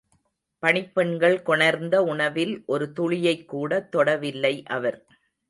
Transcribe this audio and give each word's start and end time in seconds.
பணிப்பெண்கள் 0.63 1.41
கொணர்ந்த 1.41 2.03
உணவில் 2.03 2.63
ஒரு 2.65 2.91
துளியைக் 2.95 3.45
கூட 3.45 3.87
தொடவில்லை 3.95 4.65
அவர். 4.71 4.99